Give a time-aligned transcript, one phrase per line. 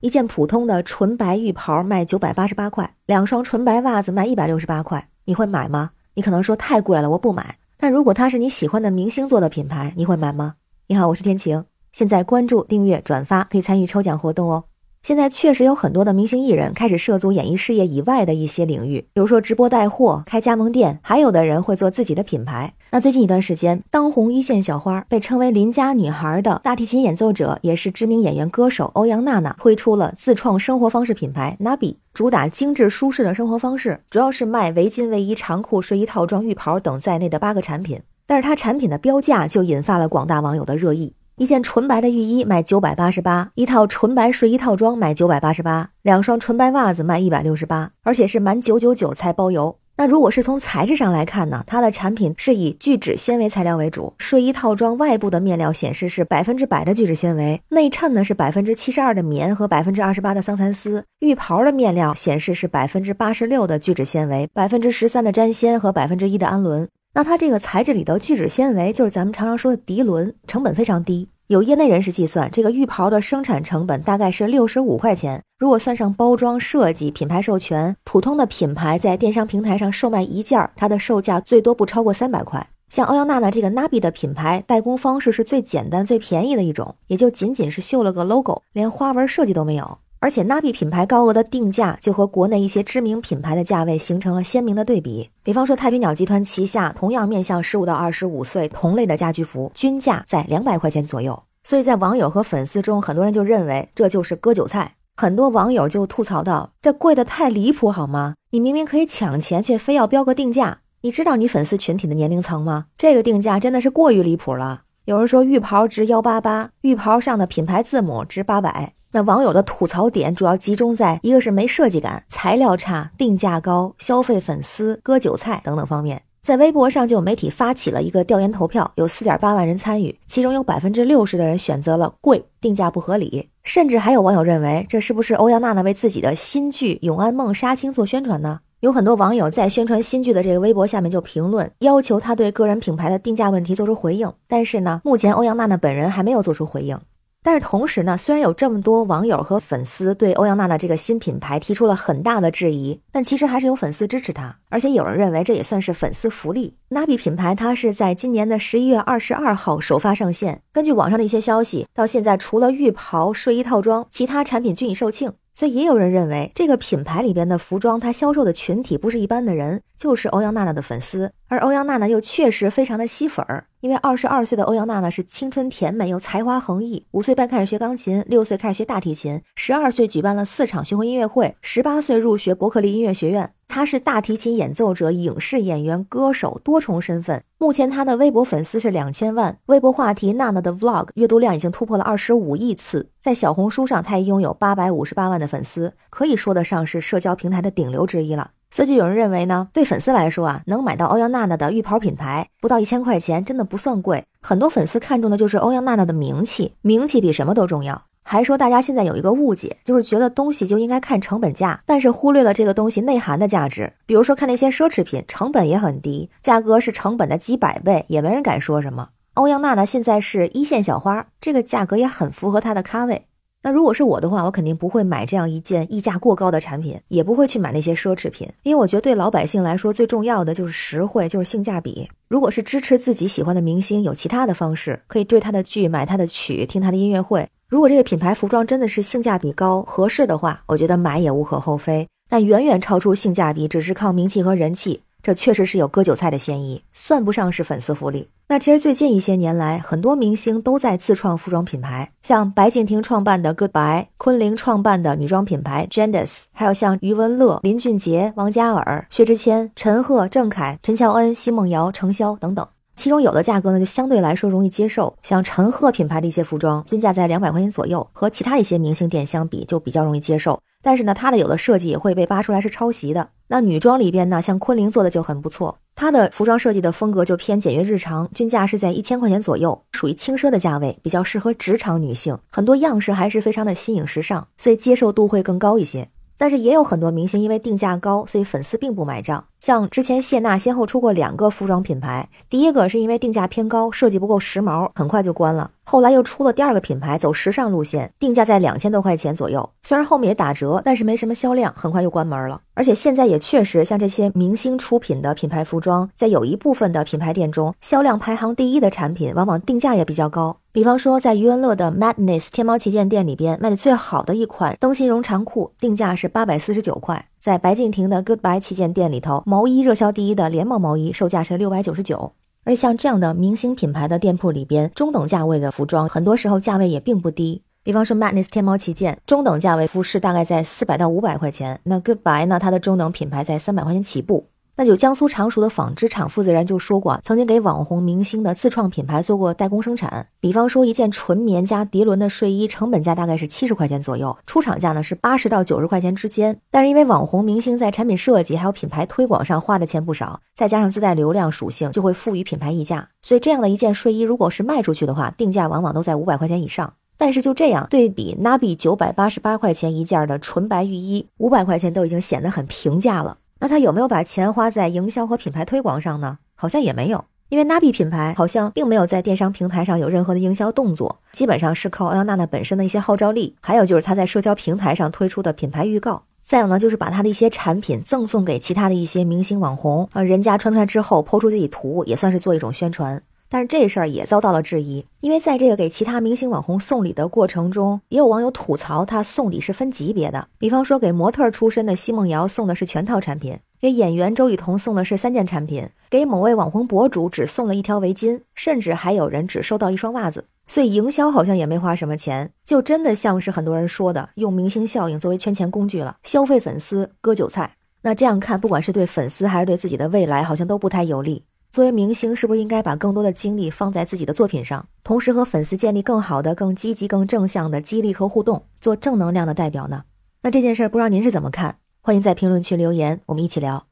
[0.00, 5.90] 一件普通的纯白浴袍卖九百八十八块，两双纯白袜子卖一百六十八块，你会买吗？
[6.14, 7.56] 你可能说太贵了，我不买。
[7.76, 10.54] 但如果它是你喜欢的明星做的品牌，你会买吗？
[10.86, 14.66] 你好，我是天晴，现在关注、订阅、转发可以参与抽奖活动哦。
[15.08, 22.74] 现在确实有很多的明星艺人开始涉足演艺事业以外的一些领域，比如说直播带货、开加盟店，还有的人会做自己的品牌。
[22.90, 38.02] 那最近一段时间，当红一线小花，被称为邻家女孩的大提琴演奏者，也是知名演员歌手欧阳娜娜，推出了自创生活方式品牌 Nabi，主打精致舒适的生活方式，主要是卖围巾、卫衣、长裤、睡衣套装、浴袍等在内的八个产品。
[38.26, 41.14] 但是它产品的标价就引发了广大网友的热议。
[41.38, 49.76] 一件纯白的浴衣卖九百八十八，一套纯白睡衣套装卖九百八十八，两双纯白袜子卖一百六十八，而且是满九九九才包邮。
[49.96, 51.62] 那如果是从材质上来看呢？
[51.64, 66.88] 它的产品是以聚酯纤维材料为主，睡衣套装外部的面料显示是百分之百的聚酯纤维，内衬呢是百分之七十二的棉和百分之二十八的桑蚕丝，浴袍的面料显示是百分之八十六的聚酯纤维，百分之十三的粘纤和百分之一的氨纶。
[67.18, 71.28] 那它这个材质里的聚酯纤维就是咱们常常说的涤纶，成本非常低。
[71.48, 75.42] 有业内人士计算，这个浴袍的生产成本大概是六十五块钱。
[75.58, 82.64] 如果算上包装、设计、品牌授权，普通的品牌在电商平台上售卖一件，它的售价最多不超过三百块。
[82.88, 89.98] 像欧阳娜娜这个 Nabi 的品牌，代工方式是最简单、最便宜的一种，也就仅仅是绣了个 logo，连花纹设计都没有。
[90.20, 95.30] 而且，Nabi 品牌高额的定价就和国内一些知名品牌的价位形成了鲜明的对比。
[95.42, 101.40] 比方说，太平鸟集团旗下同样面向十五到二十五岁同类的家居服，均价在两百块钱左右。
[101.62, 104.94] 所以在网友和粉丝中，很多人就认为这就是割韭菜。
[105.16, 108.34] 很多网友就吐槽道：“这贵的太离谱，好吗？
[108.50, 110.78] 你明明可以抢钱，却非要标个定价。
[111.02, 112.86] 你知道你粉丝群体的年龄层吗？
[112.96, 118.92] 这个定价真的是过于离谱了。”有人说浴袍值幺八八，浴袍上的品牌字母值八百。
[119.10, 126.22] 那网友的吐槽点主要集中在一个是没设计感、材料差、定价高、消费粉丝、割韭菜等等方面。
[126.40, 138.60] 在微博上就有媒体发起了一个调研投票，有四点八万人参与，其中有百分之六十的人选择了贵、定价不合理，甚至还有网友认为这是不是欧阳娜娜为自己的新剧《永安梦杀青》做宣传呢？
[138.80, 144.32] 有很多网友在宣传新剧的这个微博下面就评论，要求他对个人品牌的定价问题做出回应。
[144.46, 146.98] 但是呢，目前欧阳娜娜本人还没有做出回应。
[147.42, 156.77] 但是同时呢，虽然有这么多网友和粉丝对欧阳娜娜这个新品牌提出了很大的质疑，但其实还是有粉丝支持她，而且有人认为这也算是粉丝福利。
[156.90, 165.34] Nabi 品牌它是在今年的十一月二十二号首发上线，根据网上的一些消息，到现在除了浴袍、睡衣套装，其他产品均已售罄。
[165.52, 171.30] 所以也有人认为，这个品牌里边的服装，它销售的群体不是一般的人，就是欧阳娜娜的粉丝。
[171.48, 183.52] 而欧阳娜娜又确实非常的吸粉儿，因为二十二岁的欧阳娜娜是青春甜美又才华横溢，五岁半开始学钢琴，六岁开始学大提琴，十二岁举办了四场巡回音乐会，十八岁入学伯克利音乐学院。
[183.68, 187.44] 他是大提琴演奏者、影视演员、歌手多重身份。
[187.58, 193.10] 目前他的微博粉丝是两千万，微博话题娜娜的 Vlog 阅读量已经突破了二十五亿次。
[193.20, 198.52] 在小红书上，他也拥有八百五十八万的粉丝，可以说得上是社交平台的顶流之一了。
[198.70, 204.24] 所以就有人认为呢，对粉丝来说啊，能买到欧阳娜娜的浴袍品牌，不到一千块钱，真的不算贵。
[204.40, 208.02] 很多粉丝看中的就是欧阳娜娜的名气，名气比什么都重要。
[208.30, 213.90] 还说大家现在有一个误解，就是觉得东西就应该看成本价，但是忽略了这个东西内涵的价值。
[214.04, 219.08] 比如说看那些奢侈品，成本也很低，价格是成本的几百倍，也没人敢说什么。
[219.32, 223.24] 欧阳娜娜现在是一线小花，这个价格也很符合她的咖位。
[223.62, 232.06] 那如果是我的话，我肯定不会买这样一件溢价过高的产品，也不会去买那些奢侈品，因为我觉得对老百姓来说最重要的就是实惠，就是性价比。
[232.28, 237.48] 如果是支持自己喜欢的明星，有其他的方式可以追他的剧、买他的曲、听他的音乐会。
[237.68, 242.08] 如果这个品牌服装真的是性价比高、合适的话，我觉得买也无可厚非。
[242.26, 248.30] 但远远超出性价比，只是靠名气和人气，这确实是有割韭菜的嫌疑，算不上是粉丝福利。
[248.48, 262.66] 那其实最近一些年来，很多明星都在自创服装品牌，像白敬亭创办的 Goodbye，昆凌创办的女装品牌 Genders，还有像余文乐、林俊杰、王嘉尔、薛之谦、陈赫、郑恺、陈乔恩、奚梦瑶、程潇等等。
[262.98, 270.60] 其中有的价格呢，就相对来说容易接受，像陈赫品牌的一些服装，均价在两百块钱左右，和其他一些明星店相比，就比较容易接受。
[270.82, 273.28] 但是呢，它的有的设计也会被扒出来是抄袭的。
[273.46, 286.08] 那女装里边呢，像昆凌做的就很不错，她的服装设计的风格就偏简约日常，均价是在一千块钱左右，属于轻奢的价位，比较适合职场女性，很多样式还是非常的新颖时尚，所以接受度会更高一些。
[286.36, 289.44] 但是也有很多明星因为定价高，所以粉丝并不买账。
[289.58, 295.70] 像之前谢娜先后出过两个服装品牌，第一个是因为定价偏高，设计不够时髦，很快就关了。
[295.84, 299.70] 后来又出了第二个品牌，走时尚路线，定价在两千多块钱左右。
[299.82, 302.60] 虽然后面也打折，但是没什么销量，很快又关门了。
[302.74, 310.58] 而且现在也确实，像这些明星出品的品牌服装，在有一部分的品牌店中，销量排行第一的产品，往往定价也比较高。
[310.70, 317.24] 比方说，在余文乐的 Madness 天猫旗舰店里边，卖的最好的一款灯芯绒长裤，定价是八百四十九块。
[317.48, 322.34] 在白敬亭的 Goodbye 旗舰店里头，毛衣热销第一的连帽毛衣售价是六百九十九。
[322.64, 327.62] 而像这样的明星品牌的店铺里边，中等价位的服装，很多时候价位也并不低。
[327.82, 331.80] 比方说 Madness 天猫旗舰，中等价位服饰大概在四百到五百块钱。
[331.84, 334.44] 那 Goodbye 呢，它的中等品牌在三百块钱起步。
[334.78, 340.28] 那就江苏常熟的纺织厂负责人就说过，曾经给网红明星的自创品牌做过代工生产。
[340.38, 346.56] 比方说一件纯棉加涤纶的睡衣，成本价大概是七十块钱左右，出厂价呢是八十到九十块钱之间。
[346.70, 353.08] 但是因为网红明星在产品设计还有品牌推广上花的钱不少，再加上自带流量属性，就会赋予品牌溢价。
[353.20, 356.94] 所以这样的一件睡衣，如果是卖出去的话，定价往往都在五百块钱以上。
[357.16, 363.38] 但是就这样对比，Nabi 九百八十八块钱一件的纯白浴衣，五百块钱都已经显得很平价了。
[363.60, 366.38] 那他有没有把钱花在营销和品牌推广上呢？
[366.54, 383.22] 好像也没有，因为 Nabi 品牌好像并没有在电商平台上有任何的营销动作，基本上是靠欧阳娜娜本身的一些号召力，还有就是他在社交平台上推出的品牌预告，再有呢就是把他的一些产品赠送给其他的一些明星网红，啊，人家穿出来之后抛出自己图，也算是做一种宣传。
[383.50, 390.48] 但是这事儿也遭到了质疑，因为在这个给其他明星网红送礼的过程中，也有网友吐槽他送礼是分级别的。
[390.58, 400.44] 比方说，给模特出身的奚梦瑶送的是全套产品，给演员周雨彤送的是三件产品，给某位网红博主只送了一条围巾，甚至还有人只收到一双袜子。
[400.66, 407.72] 所以营销好像也没花什么钱，就真的像是很多人说的，用明星效应作为圈钱工具了，消费粉丝割韭菜。
[408.02, 411.44] 那这样看，不管是对粉丝还是对自己的未来，好像都不太有利。
[411.70, 420.04] 作为明星，是不是应该把更多的精力放在自己的作品上，同时和粉丝建立更好的、更积极、更正向的激励和互动，做正能量的代表呢？
[420.42, 421.78] 那这件事儿，不知道您是怎么看？
[422.00, 423.86] 欢迎在评论区留言，我们一起聊。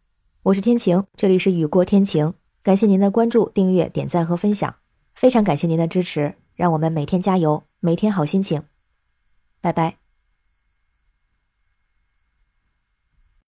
[0.45, 2.33] 我是天晴，这里是雨过天晴，
[2.63, 4.77] 感谢您的关注、订阅、点赞和分享，
[5.15, 8.63] 非常感谢您的支持，让我们每天加油，每天好心情。
[9.61, 10.06] 拜拜。